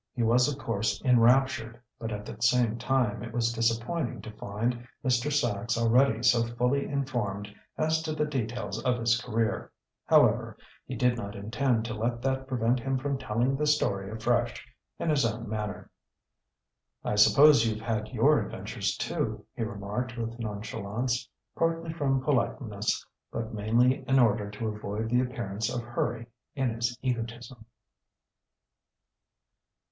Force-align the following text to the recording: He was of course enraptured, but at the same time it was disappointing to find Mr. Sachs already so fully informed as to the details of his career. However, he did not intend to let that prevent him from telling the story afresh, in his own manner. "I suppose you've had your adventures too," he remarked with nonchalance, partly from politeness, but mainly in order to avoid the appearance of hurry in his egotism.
He 0.15 0.23
was 0.23 0.51
of 0.51 0.57
course 0.57 0.99
enraptured, 1.05 1.79
but 1.99 2.11
at 2.11 2.25
the 2.25 2.35
same 2.41 2.79
time 2.79 3.21
it 3.21 3.31
was 3.31 3.53
disappointing 3.53 4.23
to 4.23 4.31
find 4.31 4.87
Mr. 5.05 5.31
Sachs 5.31 5.77
already 5.77 6.23
so 6.23 6.41
fully 6.41 6.87
informed 6.87 7.53
as 7.77 8.01
to 8.01 8.13
the 8.15 8.25
details 8.25 8.83
of 8.83 8.97
his 8.97 9.21
career. 9.21 9.71
However, 10.07 10.57
he 10.87 10.95
did 10.95 11.17
not 11.17 11.35
intend 11.35 11.85
to 11.85 11.93
let 11.93 12.19
that 12.23 12.47
prevent 12.47 12.79
him 12.79 12.97
from 12.97 13.19
telling 13.19 13.55
the 13.55 13.67
story 13.67 14.09
afresh, 14.09 14.65
in 14.97 15.11
his 15.11 15.23
own 15.23 15.47
manner. 15.47 15.91
"I 17.03 17.13
suppose 17.13 17.63
you've 17.67 17.81
had 17.81 18.07
your 18.07 18.41
adventures 18.43 18.97
too," 18.97 19.45
he 19.55 19.61
remarked 19.61 20.17
with 20.17 20.39
nonchalance, 20.39 21.29
partly 21.55 21.93
from 21.93 22.23
politeness, 22.23 23.05
but 23.31 23.53
mainly 23.53 24.03
in 24.07 24.17
order 24.17 24.49
to 24.49 24.67
avoid 24.67 25.11
the 25.11 25.21
appearance 25.21 25.69
of 25.71 25.83
hurry 25.83 26.25
in 26.55 26.73
his 26.73 26.97
egotism. 27.03 27.67